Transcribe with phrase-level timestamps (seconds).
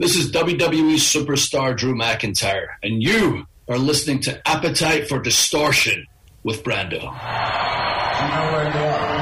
[0.00, 6.06] This is WWE superstar Drew McIntyre, and you are listening to Appetite for Distortion
[6.42, 6.92] with Brando.
[6.92, 7.10] You know
[8.50, 9.20] where you are.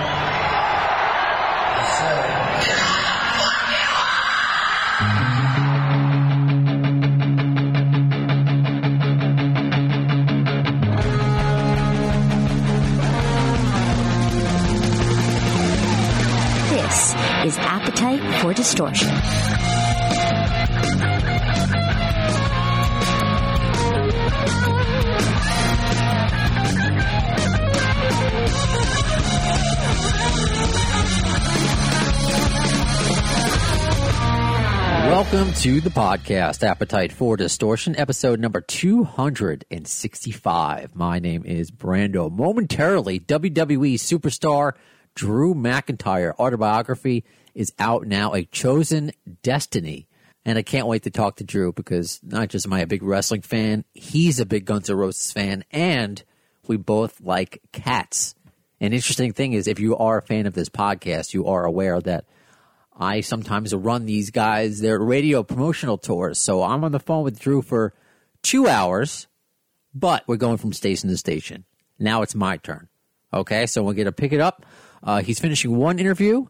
[16.70, 17.14] This
[17.46, 19.67] is Appetite for Distortion.
[35.30, 40.94] Welcome to the podcast, Appetite for Distortion, episode number 265.
[40.94, 42.32] My name is Brando.
[42.32, 44.72] Momentarily, WWE superstar
[45.14, 50.08] Drew McIntyre autobiography is out now, A Chosen Destiny.
[50.46, 53.02] And I can't wait to talk to Drew because not just am I a big
[53.02, 56.24] wrestling fan, he's a big Guns N' Roses fan, and
[56.66, 58.34] we both like cats.
[58.80, 62.00] An interesting thing is, if you are a fan of this podcast, you are aware
[62.00, 62.24] that
[62.98, 66.38] I sometimes run these guys their radio promotional tours.
[66.38, 67.94] So I'm on the phone with Drew for
[68.42, 69.28] two hours,
[69.94, 71.64] but we're going from station to station.
[71.98, 72.88] Now it's my turn.
[73.32, 74.64] Okay, so we're going to pick it up.
[75.02, 76.46] Uh, he's finishing one interview,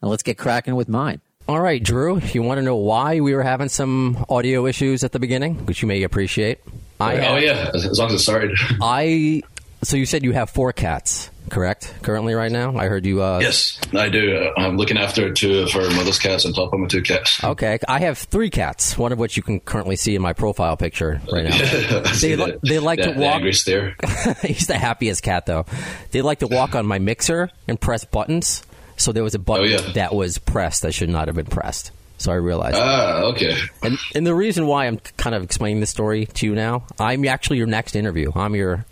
[0.00, 1.20] and let's get cracking with mine.
[1.48, 5.04] All right, Drew, if you want to know why we were having some audio issues
[5.04, 6.58] at the beginning, which you may appreciate?
[6.98, 8.58] I, oh yeah, as as long as it started.
[8.80, 9.42] I
[9.82, 11.94] so you said you have four cats, correct?
[12.02, 13.22] Currently, right now, I heard you.
[13.22, 14.36] Uh, yes, I do.
[14.36, 17.42] Uh, I'm looking after two of her mother's cats on top of my two cats.
[17.42, 18.96] Okay, I have three cats.
[18.98, 22.02] One of which you can currently see in my profile picture right now.
[22.20, 23.42] They li- they like to The- the walk-.
[24.42, 25.66] He's the happiest cat, though.
[26.10, 28.62] They like to walk on my mixer and press buttons.
[28.96, 29.92] So there was a button Oh, yeah.
[29.92, 31.90] that was pressed that should not have been pressed.
[32.18, 32.78] So I realized.
[32.80, 33.54] Ah, okay.
[33.82, 37.26] And, and the reason why I'm kind of explaining this story to you now, I'm
[37.26, 38.32] actually your next interview.
[38.34, 38.86] I'm your,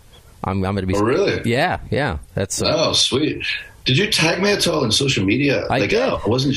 [0.44, 0.94] I'm, I'm going to be.
[0.94, 1.40] Oh, really?
[1.50, 2.18] Yeah, yeah.
[2.34, 3.44] That's uh, Oh, sweet.
[3.84, 5.64] Did you tag me at all on social media?
[5.66, 6.00] I like, did.
[6.02, 6.56] I wasn't.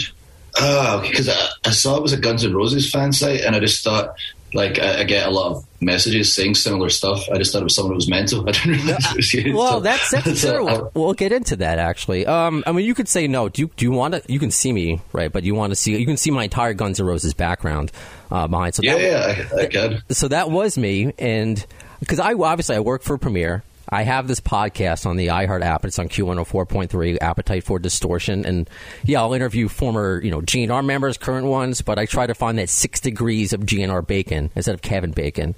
[0.59, 3.59] Ah, because I, I saw it was a Guns N' Roses fan site, and I
[3.59, 4.16] just thought,
[4.53, 7.29] like, I, I get a lot of messages saying similar stuff.
[7.31, 8.41] I just thought it was someone who was mental.
[8.50, 9.56] I didn't realize it was you.
[9.56, 10.67] well, So- that's that's so, true.
[10.67, 12.25] uh, We'll get into that actually.
[12.25, 13.50] Um, I mean, you could say no.
[13.50, 14.23] Do you do you want to?
[14.31, 15.31] You can see me, right?
[15.31, 15.95] But you want to see?
[15.97, 17.91] You can see my entire Guns N' Roses background
[18.31, 18.73] uh, behind.
[18.73, 20.01] So yeah, that, yeah, I, I can.
[20.09, 21.63] so that was me, and
[22.00, 23.63] because I obviously I work for Premiere.
[23.90, 25.86] I have this podcast on the iHeart app.
[25.86, 28.46] It's on Q104.3, Appetite for Distortion.
[28.46, 28.70] And
[29.03, 32.58] yeah, I'll interview former, you know, GNR members, current ones, but I try to find
[32.59, 35.56] that six degrees of GNR bacon instead of Kevin Bacon.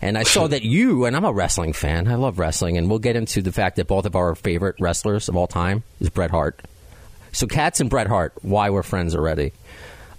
[0.00, 2.06] And I saw that you, and I'm a wrestling fan.
[2.06, 2.76] I love wrestling.
[2.78, 5.82] And we'll get into the fact that both of our favorite wrestlers of all time
[6.00, 6.60] is Bret Hart.
[7.32, 9.52] So, Cats and Bret Hart, why we're friends already.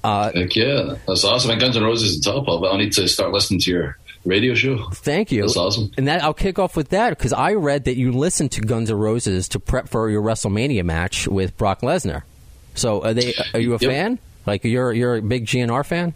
[0.04, 1.52] Uh, Heck yeah, that's awesome.
[1.52, 2.68] And Guns N' Roses is on top of it.
[2.68, 4.90] I need to start listening to your radio show.
[4.94, 5.42] Thank you.
[5.42, 5.92] That's awesome.
[5.98, 8.90] And that I'll kick off with that because I read that you listened to Guns
[8.90, 12.24] N' Roses to prep for your WrestleMania match with Brock Lesnar.
[12.74, 13.34] So are they?
[13.54, 13.90] Are you a Yep.
[13.92, 14.20] fan?
[14.46, 16.14] Like you're you're a big GNR fan?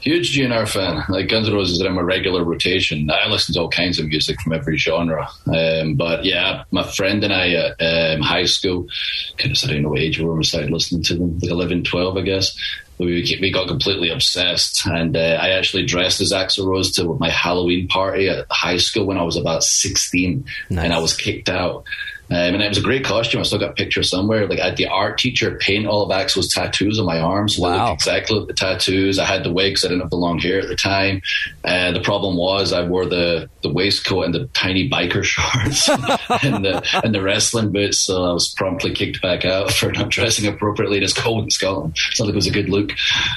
[0.00, 1.02] Huge GNR fan.
[1.08, 3.10] Like Guns N' Roses are in my regular rotation.
[3.10, 5.28] I listen to all kinds of music from every genre.
[5.46, 8.86] Um, but yeah, my friend and I at um, high school,
[9.38, 11.50] kind of I don't know what age we were, we started listening to them, like
[11.50, 12.56] 11, 12, I guess.
[13.04, 17.30] We, we got completely obsessed, and uh, I actually dressed as Axl Rose to my
[17.30, 20.84] Halloween party at high school when I was about sixteen, Nice.
[20.84, 21.84] and I was kicked out.
[22.32, 23.40] Um, and it was a great costume.
[23.40, 24.46] I still got a picture somewhere.
[24.48, 27.56] Like I had the art teacher paint all of Axl's tattoos on my arms.
[27.56, 27.92] So Wow.
[27.92, 29.18] exactly like the tattoos.
[29.18, 29.84] I had the wigs.
[29.84, 31.20] I didn't have the long hair at the time.
[31.64, 35.88] Uh, the problem was I wore the, the waistcoat and the tiny biker shorts
[36.44, 37.98] and the and the wrestling boots.
[37.98, 40.98] So I was promptly kicked back out for not dressing appropriately.
[41.02, 41.96] It's cold in Scotland.
[42.10, 42.92] It's not like it was a good look.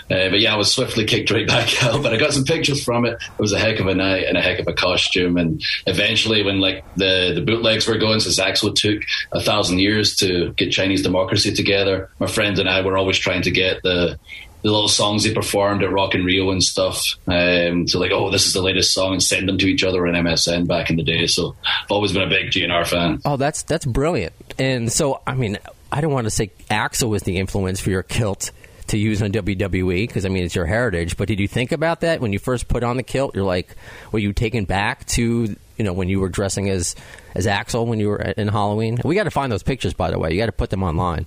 [0.10, 2.02] Uh, but yeah, I was swiftly kicked right back out.
[2.02, 3.14] But I got some pictures from it.
[3.14, 5.38] It was a heck of a night and a heck of a costume.
[5.38, 10.16] And eventually, when like the the bootlegs were going, since Axl took a thousand years
[10.18, 14.20] to get Chinese democracy together, my friend and I were always trying to get the
[14.66, 17.20] the little songs they performed at Rock in Rio and stuff.
[17.28, 20.08] Um, to like, oh, this is the latest song, and send them to each other
[20.08, 21.28] on MSN back in the day.
[21.28, 23.22] So I've always been a big GNR fan.
[23.26, 24.34] Oh, that's that's brilliant.
[24.58, 25.60] And so I mean,
[25.92, 28.52] I don't want to say Axl was the influence for your kilt
[28.88, 31.18] to use on WWE because I mean it's your heritage.
[31.18, 33.36] But did you think about that when you first put on the kilt?
[33.36, 33.76] You're like,
[34.12, 36.96] were you taken back to you know, when you were dressing as
[37.34, 38.98] as Axl when you were in Halloween?
[39.04, 40.32] We got to find those pictures, by the way.
[40.32, 41.26] You got to put them online.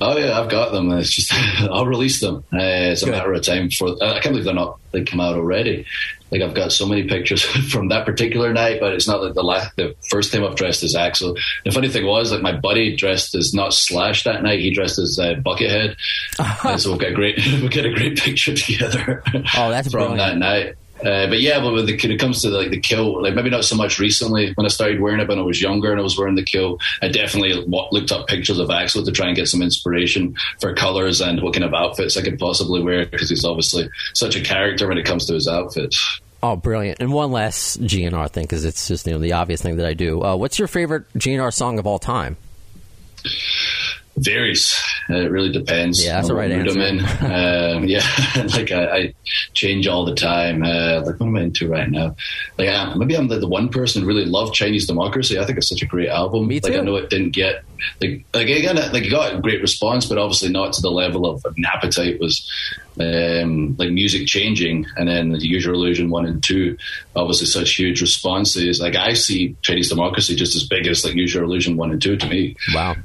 [0.00, 0.90] Oh yeah, I've got them.
[0.92, 2.44] It's just I'll release them.
[2.52, 2.58] Uh,
[2.90, 3.12] it's a Good.
[3.12, 3.96] matter of time before.
[4.02, 4.78] I can't believe they're not.
[4.90, 5.86] They come out already.
[6.30, 9.42] Like I've got so many pictures from that particular night, but it's not like the
[9.42, 11.38] last, the first time I've dressed as Axl.
[11.64, 14.60] The funny thing was, like my buddy dressed as not Slash that night.
[14.60, 15.96] He dressed as uh, Buckethead,
[16.80, 19.22] so we'll get a great we'll get a great picture together.
[19.56, 20.18] Oh, that's from brilliant.
[20.18, 20.74] that night.
[21.00, 23.50] Uh, but yeah, when, the, when it comes to the, like the kill, like maybe
[23.50, 26.02] not so much recently when I started wearing it when I was younger and I
[26.02, 29.48] was wearing the kill, I definitely looked up pictures of Axl to try and get
[29.48, 33.44] some inspiration for colors and what kind of outfits I could possibly wear because he's
[33.44, 36.20] obviously such a character when it comes to his outfits.
[36.42, 37.00] Oh, brilliant!
[37.00, 39.92] And one last GNR thing because it's just you know the obvious thing that I
[39.92, 40.22] do.
[40.22, 42.38] Uh, what's your favorite GNR song of all time?
[44.20, 44.78] Varies.
[45.08, 46.04] Uh, it really depends.
[46.04, 46.80] Yeah, that's the right answer.
[47.24, 48.04] um, yeah,
[48.54, 49.14] like I, I,
[49.54, 50.62] change all the time.
[50.62, 52.14] Uh, like what am I into right now?
[52.58, 55.38] Like I, maybe I'm the, the, one person who really loved Chinese Democracy.
[55.38, 56.46] I think it's such a great album.
[56.46, 56.70] Me too.
[56.70, 57.64] Like I know it didn't get
[58.00, 61.26] like like again like it got a great response, but obviously not to the level
[61.26, 62.48] of, of Appetite was.
[62.98, 66.76] Um, like music changing, and then the Your Illusion one and two,
[67.16, 68.78] obviously such huge responses.
[68.78, 72.16] Like I see Chinese Democracy just as big as like Your Illusion one and two
[72.16, 72.56] to me.
[72.74, 72.96] Wow.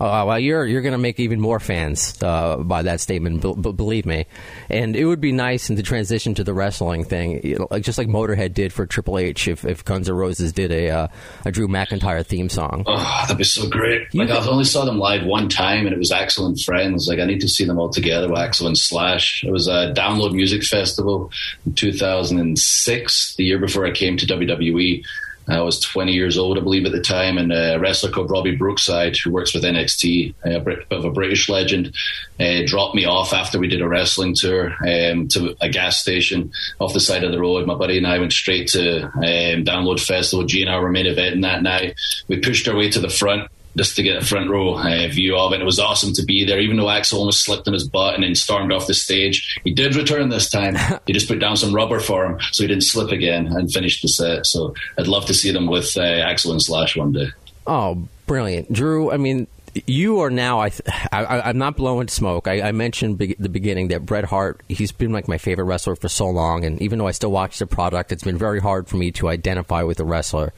[0.00, 3.54] Uh, well, you're you're going to make even more fans uh, by that statement, b-
[3.60, 4.26] b- believe me.
[4.68, 7.84] And it would be nice in the transition to the wrestling thing, you know, like
[7.84, 9.48] just like Motorhead did for Triple H.
[9.48, 11.08] If, if Guns N' Roses did a uh,
[11.44, 14.08] a Drew McIntyre theme song, oh, that'd be so great.
[14.12, 17.06] You like I only saw them live one time, and it was Axl and Friends.
[17.08, 19.44] Like I need to see them all together with Axl and Slash.
[19.44, 21.30] It was a Download Music Festival
[21.66, 25.04] in 2006, the year before I came to WWE
[25.48, 28.56] I was 20 years old, I believe, at the time, and a wrestler called Robbie
[28.56, 31.94] Brookside, who works with NXT, a bit of a British legend,
[32.40, 36.52] uh, dropped me off after we did a wrestling tour um, to a gas station
[36.78, 37.66] off the side of the road.
[37.66, 40.46] My buddy and I went straight to um, Download Festival.
[40.46, 41.98] GNR were main event that night.
[42.28, 45.36] We pushed our way to the front just to get a front row uh, view
[45.36, 45.60] of it.
[45.60, 48.22] It was awesome to be there, even though Axl almost slipped on his butt and
[48.22, 49.60] then stormed off the stage.
[49.64, 50.76] He did return this time.
[51.06, 54.02] he just put down some rubber for him so he didn't slip again and finished
[54.02, 54.46] the set.
[54.46, 57.28] So I'd love to see them with uh, Axl and Slash one day.
[57.66, 59.10] Oh, brilliant, Drew.
[59.10, 59.46] I mean,
[59.86, 60.60] you are now.
[60.60, 60.70] I,
[61.10, 62.46] I am not blowing smoke.
[62.46, 64.60] I, I mentioned be, the beginning that Bret Hart.
[64.68, 67.58] He's been like my favorite wrestler for so long, and even though I still watch
[67.58, 70.52] the product, it's been very hard for me to identify with the wrestler.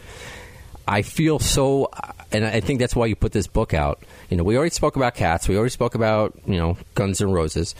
[0.87, 1.91] I feel so,
[2.33, 4.03] and I think that's why you put this book out.
[4.31, 5.49] You know, we already spoke about cats.
[5.49, 7.75] We already spoke about you know Guns and Roses,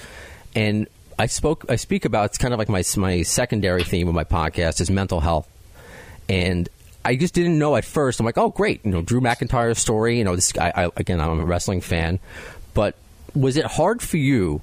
[0.55, 0.87] and
[1.19, 1.67] I spoke.
[1.69, 4.91] I speak about it's kind of like my my secondary theme of my podcast is
[4.91, 5.49] mental health,
[6.29, 6.69] and
[7.05, 8.21] I just didn't know at first.
[8.21, 10.19] I'm like, oh great, you know, Drew McIntyre's story.
[10.19, 10.73] You know, this guy.
[10.75, 12.19] I, again, I'm a wrestling fan,
[12.75, 12.95] but
[13.35, 14.63] was it hard for you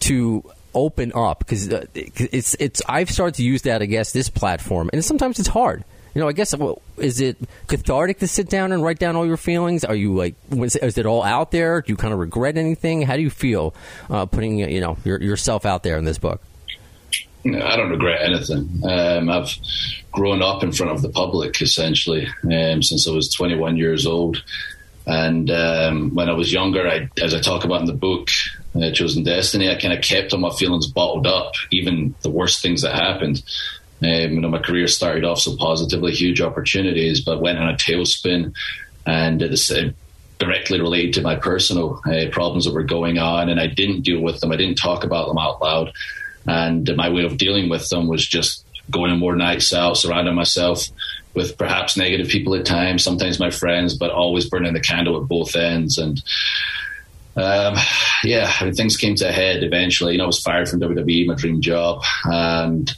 [0.00, 0.44] to
[0.74, 4.90] open up because uh, it's it's I've started to use that I guess this platform
[4.92, 5.84] and sometimes it's hard
[6.14, 9.26] you know, I guess well, is it cathartic to sit down and write down all
[9.26, 9.84] your feelings?
[9.84, 11.82] Are you like, is it all out there?
[11.82, 13.02] Do you kind of regret anything?
[13.02, 13.74] How do you feel
[14.08, 16.40] uh, putting you know your, yourself out there in this book?
[17.46, 18.82] I don't regret anything.
[18.88, 19.54] Um, I've
[20.12, 24.42] grown up in front of the public essentially um, since I was 21 years old.
[25.06, 28.30] And um, when I was younger, I, as I talk about in the book,
[28.74, 32.62] uh, Chosen Destiny, I kind of kept all my feelings bottled up, even the worst
[32.62, 33.42] things that happened.
[34.04, 37.76] Um, you know, my career started off so positively, huge opportunities, but went on a
[37.76, 38.54] tailspin,
[39.06, 39.90] and it's uh,
[40.38, 44.20] directly related to my personal uh, problems that were going on, and I didn't deal
[44.20, 44.52] with them.
[44.52, 45.92] I didn't talk about them out loud,
[46.46, 50.34] and my way of dealing with them was just going on more nights out, surrounding
[50.34, 50.86] myself
[51.32, 55.28] with perhaps negative people at times, sometimes my friends, but always burning the candle at
[55.28, 56.22] both ends, and.
[57.36, 57.74] Um,
[58.22, 60.12] yeah, I mean, things came to a head eventually.
[60.12, 62.96] You know, I was fired from WWE, my dream job, and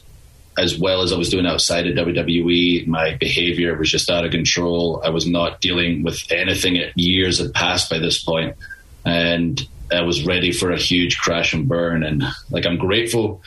[0.57, 4.31] as well as I was doing outside of WWE, my behavior was just out of
[4.31, 5.01] control.
[5.03, 6.81] I was not dealing with anything.
[6.95, 8.55] Years had passed by this point,
[9.05, 9.61] and
[9.91, 12.03] I was ready for a huge crash and burn.
[12.03, 13.41] And like, I'm grateful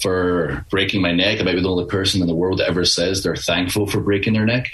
[0.00, 1.40] for breaking my neck.
[1.40, 4.00] I might be the only person in the world that ever says they're thankful for
[4.00, 4.70] breaking their neck.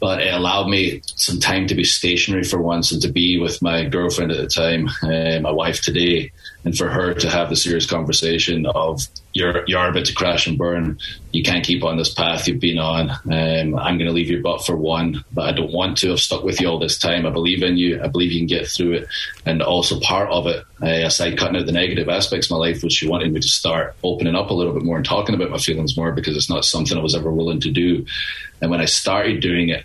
[0.00, 3.62] But it allowed me some time to be stationary for once and to be with
[3.62, 6.32] my girlfriend at the time, uh, my wife today,
[6.64, 9.02] and for her to have the serious conversation of
[9.34, 10.98] you're you're about to crash and burn.
[11.32, 13.10] You can't keep on this path you've been on.
[13.10, 16.12] Um, I'm going to leave your butt for one, but I don't want to.
[16.12, 17.26] I've stuck with you all this time.
[17.26, 18.00] I believe in you.
[18.02, 19.08] I believe you can get through it.
[19.44, 22.82] And also part of it, uh, aside cutting out the negative aspects of my life,
[22.82, 25.50] was she wanted me to start opening up a little bit more and talking about
[25.50, 28.06] my feelings more because it's not something I was ever willing to do.
[28.62, 29.84] And when I started doing it,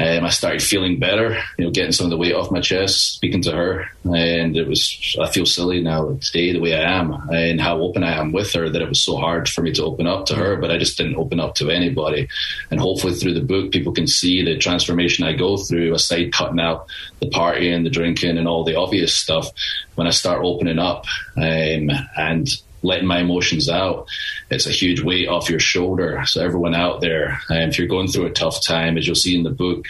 [0.00, 3.14] Um, I started feeling better, you know, getting some of the weight off my chest,
[3.14, 5.16] speaking to her, and it was.
[5.20, 8.52] I feel silly now today the way I am and how open I am with
[8.52, 10.78] her that it was so hard for me to open up to her, but I
[10.78, 12.28] just didn't open up to anybody.
[12.70, 15.92] And hopefully through the book, people can see the transformation I go through.
[15.94, 16.86] Aside cutting out
[17.20, 19.50] the partying, the drinking, and all the obvious stuff,
[19.96, 22.48] when I start opening up um, and
[22.82, 24.06] letting my emotions out,
[24.50, 26.22] it's a huge weight off your shoulder.
[26.26, 29.36] So everyone out there, um, if you're going through a tough time, as you'll see
[29.36, 29.86] in the book,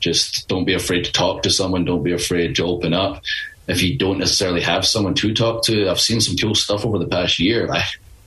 [0.00, 1.84] just don't be afraid to talk to someone.
[1.84, 3.22] Don't be afraid to open up.
[3.68, 6.98] If you don't necessarily have someone to talk to, I've seen some cool stuff over
[6.98, 7.70] the past year.
[7.70, 7.84] I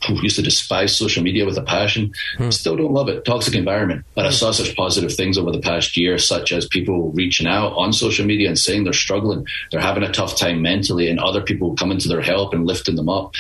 [0.10, 2.14] used to despise social media with a passion.
[2.38, 2.50] Hmm.
[2.50, 3.26] Still don't love it.
[3.26, 4.06] Toxic environment.
[4.16, 7.74] But I saw such positive things over the past year, such as people reaching out
[7.74, 11.42] on social media and saying they're struggling, they're having a tough time mentally, and other
[11.42, 13.34] people coming to their help and lifting them up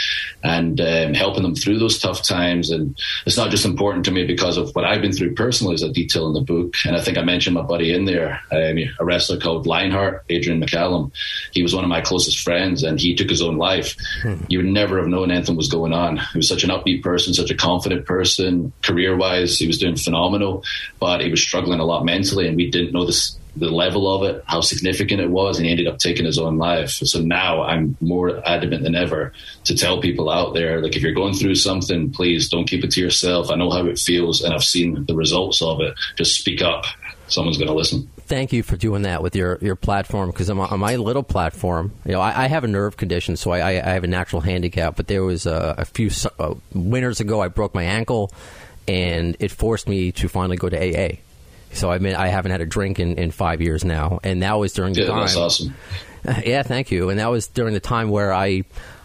[0.44, 2.70] and um, helping them through those tough times.
[2.70, 5.84] And it's not just important to me because of what I've been through personally, as
[5.84, 6.76] a detail in the book.
[6.86, 10.62] And I think I mentioned my buddy in there, um, a wrestler called Lionheart, Adrian
[10.62, 11.12] McCallum.
[11.52, 13.96] He was one of my closest friends, and he took his own life.
[14.22, 14.36] Hmm.
[14.48, 16.18] You would never have known anything was going on.
[16.18, 18.72] It was such an upbeat person, such a confident person.
[18.84, 20.64] Career wise, he was doing phenomenal,
[21.00, 24.24] but he was struggling a lot mentally, and we didn't know this, the level of
[24.24, 26.92] it, how significant it was, and he ended up taking his own life.
[26.92, 29.34] So now I'm more adamant than ever
[29.66, 32.92] to tell people out there, like if you're going through something, please don't keep it
[32.92, 33.50] to yourself.
[33.50, 35.96] I know how it feels, and I've seen the results of it.
[36.18, 36.86] Just speak up.
[37.28, 40.60] Someone's going to listen thank you for doing that with your, your platform because on,
[40.60, 43.94] on my little platform, you know, I, I have a nerve condition, so I, I,
[43.94, 44.96] have a natural handicap.
[44.96, 48.32] But there was a, a few uh, winters ago, I broke my ankle,
[48.88, 51.18] and it forced me to finally go to AA.
[51.74, 54.54] So I mean, I haven't had a drink in, in five years now, and that
[54.54, 55.20] was during the yeah, time.
[55.22, 55.76] That's awesome.
[56.46, 57.10] Yeah, thank you.
[57.10, 58.64] And that was during the time where I,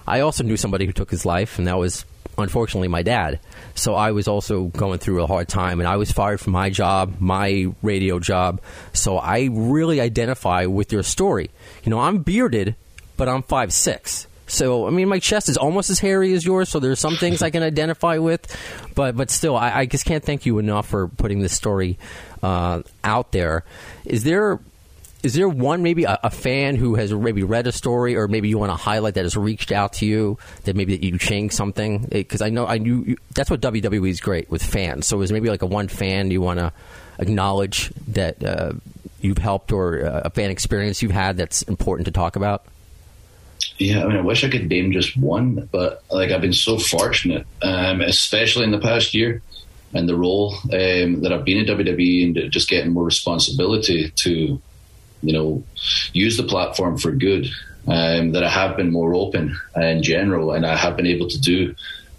[0.09, 2.05] I also knew somebody who took his life, and that was
[2.37, 3.41] unfortunately my dad.
[3.75, 6.71] So I was also going through a hard time, and I was fired from my
[6.71, 8.61] job, my radio job.
[8.93, 11.51] So I really identify with your story.
[11.85, 12.75] You know, I'm bearded,
[13.17, 14.27] but I'm five six.
[14.47, 16.69] So I mean, my chest is almost as hairy as yours.
[16.69, 18.47] So there's some things I can identify with,
[18.95, 21.99] but but still, I, I just can't thank you enough for putting this story
[22.43, 23.65] uh, out there.
[24.05, 24.59] Is there
[25.23, 28.49] is there one maybe a, a, fan who has maybe read a story or maybe
[28.49, 31.55] you want to highlight that has reached out to you that maybe that you changed
[31.55, 35.07] something because I know I knew you, that's what WWE is great with fans.
[35.07, 36.73] So is maybe like a one fan you want to
[37.19, 38.73] acknowledge that uh,
[39.21, 42.65] you've helped or uh, a fan experience you've had that's important to talk about?
[43.79, 46.79] Yeah, I mean, I wish I could name just one, but like I've been so
[46.79, 49.43] fortunate, um, especially in the past year
[49.95, 54.61] and the role um, that I've been in WWE and just getting more responsibility to
[55.23, 55.63] you know,
[56.13, 57.49] use the platform for good.
[57.87, 61.41] Um, that I have been more open in general, and I have been able to
[61.41, 61.75] do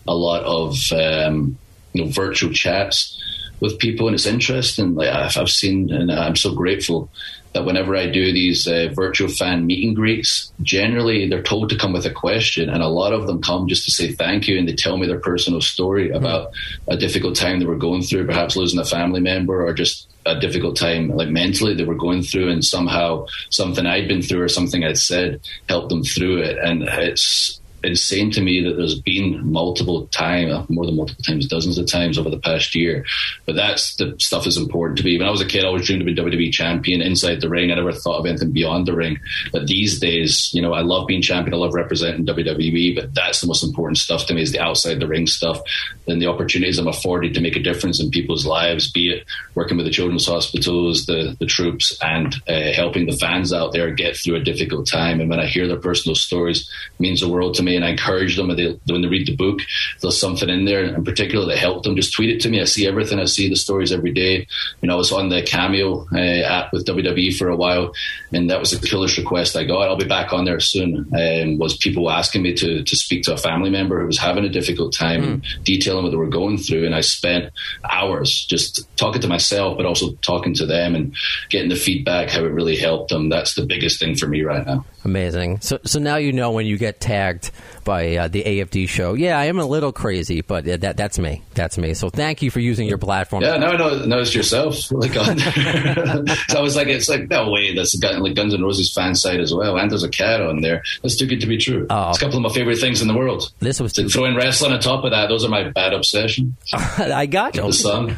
[0.08, 1.60] a lot of um,
[1.94, 3.22] you know virtual chats
[3.60, 4.96] with people, and it's interesting.
[4.96, 7.12] Like I've, I've, seen, and I'm so grateful
[7.54, 11.78] that whenever I do these uh, virtual fan meet and greets, generally they're told to
[11.78, 14.58] come with a question, and a lot of them come just to say thank you,
[14.58, 16.52] and they tell me their personal story about
[16.88, 20.40] a difficult time they were going through, perhaps losing a family member, or just a
[20.40, 24.50] difficult time, like mentally, they were going through, and somehow something I'd been through or
[24.50, 26.58] something I'd said helped them through it.
[26.58, 31.78] And it's insane to me that there's been multiple times, more than multiple times, dozens
[31.78, 33.06] of times over the past year.
[33.46, 35.18] But that's the stuff is important to me.
[35.18, 37.72] When I was a kid, I always dreamed of being WWE champion inside the ring.
[37.72, 39.20] I never thought of anything beyond the ring.
[39.52, 41.54] But these days, you know, I love being champion.
[41.54, 42.96] I love representing WWE.
[42.96, 45.62] But that's the most important stuff to me is the outside the ring stuff
[46.08, 49.78] and the opportunities I'm afforded to make a difference in people's lives, be it working
[49.78, 54.18] with the children's hospitals, the, the troops, and uh, helping the fans out there get
[54.18, 55.20] through a difficult time.
[55.20, 57.90] And when I hear their personal stories, means the world to me me and I
[57.90, 59.60] encourage them when they, when they read the book,
[60.02, 61.96] there's something in there in particular that helped them.
[61.96, 62.62] Just tweet it to me.
[62.62, 63.20] I see everything.
[63.20, 64.48] I see the stories every day.
[64.82, 67.94] You know, I was on the Cameo uh, app with WWE for a while,
[68.34, 69.88] and that was the coolest request I got.
[69.88, 71.10] I'll be back on there soon.
[71.14, 74.46] Um, was people asking me to to speak to a family member who was having
[74.46, 75.64] a difficult time, mm.
[75.64, 77.52] detailing what they were going through, and I spent
[77.90, 81.16] hours just talking to myself, but also talking to them and
[81.50, 83.30] getting the feedback how it really helped them.
[83.30, 84.86] That's the biggest thing for me right now.
[85.06, 85.62] Amazing.
[85.62, 87.52] So, so now you know when you get tagged
[87.84, 89.14] by uh, the AFD show.
[89.14, 91.42] Yeah, I am a little crazy, but uh, that that's me.
[91.56, 91.94] That's me.
[91.94, 93.44] So thank you for using your platform.
[93.44, 93.76] Yeah, no,
[94.06, 94.78] no, it's yourself.
[95.00, 95.38] Like on
[96.50, 97.74] so I was like, it's like no way.
[97.74, 100.84] That's like Guns N' Roses fan site as well, and there's a cat on there.
[101.02, 101.88] That's too good to be true.
[101.90, 102.10] Oh.
[102.10, 103.50] It's a couple of my favorite things in the world.
[103.60, 105.30] This was so throw in wrestling on top of that.
[105.30, 106.58] Those are my bad obsession.
[106.74, 107.62] I got you.
[107.62, 108.18] The song.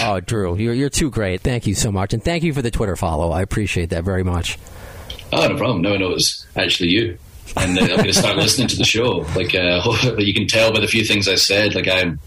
[0.00, 1.42] oh, Drew, you're you're too great.
[1.42, 3.30] Thank you so much, and thank you for the Twitter follow.
[3.30, 4.58] I appreciate that very much.
[5.32, 5.82] Oh, no problem.
[5.82, 7.18] No, no, it was actually you.
[7.56, 9.26] And uh, I'm going to start listening to the show.
[9.36, 9.82] Like, uh,
[10.18, 12.18] you can tell by the few things I said, like I'm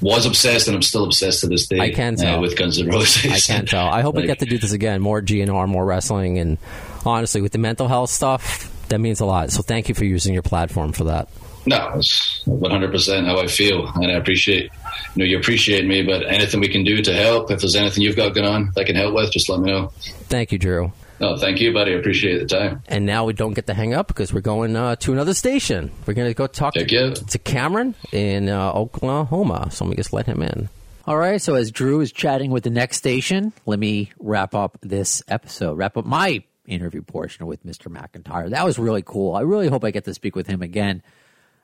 [0.00, 1.80] was obsessed and I'm still obsessed to this day.
[1.80, 2.38] I can tell.
[2.38, 3.50] Uh, with Guns N' Roses.
[3.50, 3.88] I can tell.
[3.88, 5.00] I hope we get to do this again.
[5.00, 6.58] More GNR, more wrestling, and
[7.04, 9.50] honestly, with the mental health stuff, that means a lot.
[9.50, 11.28] So thank you for using your platform for that.
[11.66, 14.70] No, it's 100% how I feel, and I appreciate you
[15.16, 16.02] know you appreciate me.
[16.02, 18.80] But anything we can do to help, if there's anything you've got going on that
[18.80, 19.92] I can help with, just let me know.
[20.28, 20.92] Thank you, Drew.
[21.20, 21.92] No, thank you, buddy.
[21.92, 22.82] I appreciate the time.
[22.88, 25.90] And now we don't get to hang up because we're going uh, to another station.
[26.06, 29.68] We're going to go talk Check to, to Cameron in uh, Oklahoma.
[29.70, 30.70] So let me just let him in.
[31.06, 34.78] All right, so as Drew is chatting with the next station, let me wrap up
[34.80, 37.88] this episode, wrap up my interview portion with Mr.
[37.88, 38.50] McIntyre.
[38.50, 39.34] That was really cool.
[39.34, 41.02] I really hope I get to speak with him again.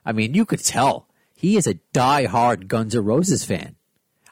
[0.04, 3.75] I mean, you could tell he is a die-hard Guns N' Roses fan.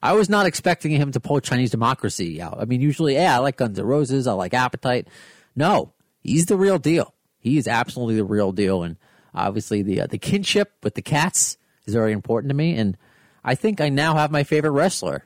[0.04, 2.58] I was not expecting him to pull Chinese Democracy out.
[2.60, 5.08] I mean, usually, yeah, I like Guns N' Roses, I like Appetite.
[5.56, 7.14] No, he's the real deal.
[7.38, 8.98] He is absolutely the real deal, and
[9.34, 11.56] obviously the uh, the kinship with the cats
[11.86, 12.76] is very important to me.
[12.76, 12.98] And
[13.42, 15.24] I think I now have my favorite wrestler.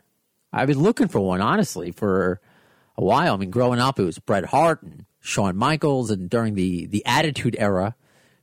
[0.52, 2.40] I've been looking for one, honestly, for
[2.97, 3.35] a while.
[3.35, 7.04] I mean, growing up, it was Bret Hart and Shawn Michaels, and during the the
[7.04, 7.97] Attitude Era,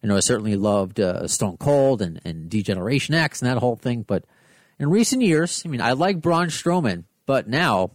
[0.04, 3.77] you know, I certainly loved uh, Stone Cold and and Degeneration X and that whole
[3.77, 4.01] thing.
[4.01, 4.25] But
[4.79, 7.91] in recent years, I mean, I like Braun Strowman, but now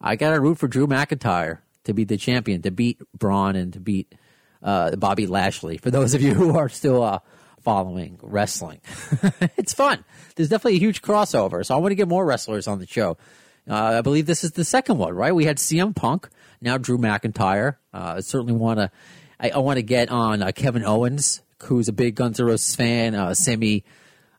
[0.00, 3.72] I got to root for Drew McIntyre to be the champion, to beat Braun and
[3.72, 4.14] to beat
[4.62, 5.78] uh, Bobby Lashley.
[5.78, 7.18] For those of you who are still uh,
[7.60, 8.80] following wrestling,
[9.56, 10.04] it's fun.
[10.36, 13.16] There's definitely a huge crossover, so I want to get more wrestlers on the show.
[13.68, 15.34] Uh, I believe this is the second one, right?
[15.34, 16.28] We had CM Punk,
[16.60, 17.76] now Drew McIntyre.
[17.94, 18.90] Uh, I certainly want to.
[19.38, 22.74] I, I want to get on uh, Kevin Owens, who's a big Guns N' Roses
[22.74, 23.14] fan.
[23.14, 23.84] Uh, Sami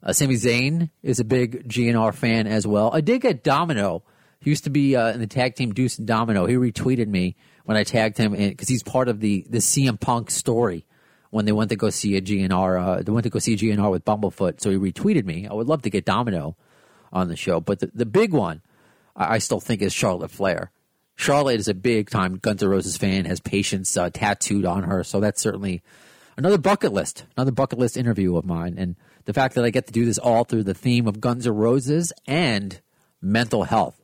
[0.04, 2.92] uh, Sami Zayn is a big GNR fan as well.
[2.94, 4.04] I did get Domino.
[4.40, 6.46] He used to be uh, in the tag team Deuce and Domino.
[6.46, 10.30] He retweeted me when I tagged him because he's part of the the CM Punk
[10.30, 10.86] story
[11.30, 13.00] when they went to go see a GNR.
[13.00, 15.48] Uh, they went to go see GNR with Bumblefoot, so he retweeted me.
[15.48, 16.58] I would love to get Domino
[17.14, 18.62] on the show, but the, the big one
[19.16, 20.72] I, I still think is Charlotte Flair.
[21.16, 25.04] Charlotte is a big time Guns N' Roses fan, has patience uh, tattooed on her,
[25.04, 25.82] so that's certainly
[26.36, 28.76] another bucket list, another bucket list interview of mine.
[28.78, 28.96] And
[29.26, 31.56] the fact that I get to do this all through the theme of Guns N'
[31.56, 32.80] Roses and
[33.22, 34.02] mental health.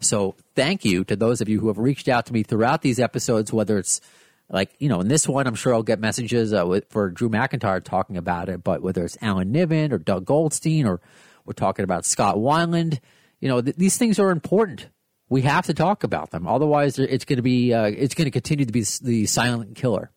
[0.00, 2.98] So thank you to those of you who have reached out to me throughout these
[2.98, 4.00] episodes, whether it's
[4.48, 7.28] like, you know, in this one, I'm sure I'll get messages uh, with, for Drew
[7.28, 11.00] McIntyre talking about it, but whether it's Alan Niven or Doug Goldstein or
[11.44, 12.98] we're talking about Scott Weiland,
[13.40, 14.88] you know, th- these things are important.
[15.28, 16.46] We have to talk about them.
[16.46, 20.10] Otherwise, it's going to be, uh, it's going to continue to be the silent killer.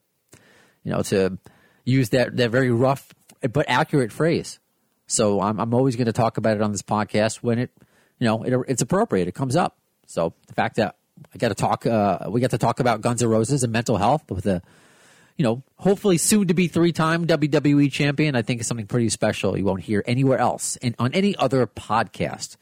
[0.84, 1.38] You know, to
[1.86, 3.14] use that, that very rough
[3.52, 4.60] but accurate phrase.
[5.08, 7.72] So I'm, I'm always going to talk about it on this podcast when it,
[8.20, 9.28] you know, it, it's appropriate.
[9.28, 9.78] It comes up.
[10.08, 10.96] So the fact that
[11.34, 13.98] I got to talk, uh, we got to talk about Guns N' Roses and mental
[13.98, 14.62] health with a,
[15.38, 18.36] you know, hopefully soon to be three time WWE champion.
[18.36, 19.58] I think is something pretty special.
[19.58, 22.58] You won't hear anywhere else and on any other podcast.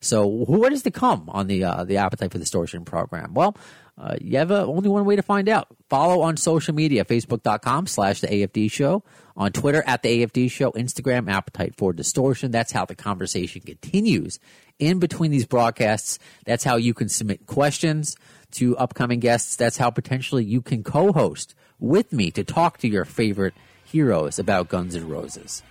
[0.00, 3.34] So what is to come on the uh, the Appetite for Distortion program?
[3.34, 3.56] Well,
[3.98, 5.68] uh, you have uh, only one way to find out.
[5.90, 9.02] Follow on social media, facebook.com slash the AFD show,
[9.40, 12.50] on Twitter at the AFD show, Instagram, Appetite for Distortion.
[12.50, 14.38] That's how the conversation continues
[14.78, 16.18] in between these broadcasts.
[16.44, 18.16] That's how you can submit questions
[18.52, 19.56] to upcoming guests.
[19.56, 24.68] That's how potentially you can co-host with me to talk to your favorite heroes about
[24.68, 25.62] Guns N' Roses.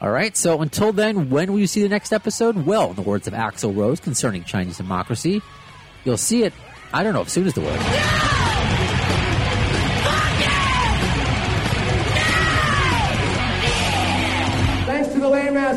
[0.00, 2.66] All right, so until then, when will you see the next episode?
[2.66, 5.40] Well, in the words of Axl Rose concerning Chinese democracy,
[6.04, 6.52] you'll see it,
[6.92, 7.78] I don't know, as soon as the word.
[7.78, 8.41] Thanks